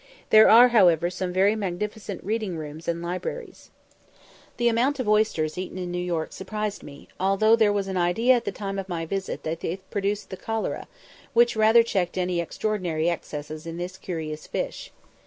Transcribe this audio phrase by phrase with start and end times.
[0.31, 3.69] There are however some very magnificent reading rooms and libraries.
[4.57, 8.33] The amount of oysters eaten in New York surprised me, although there was an idea
[8.35, 10.87] at the time of my visit that they produced the cholera,
[11.33, 14.91] which rather checked any extraordinary excesses in this curious fish.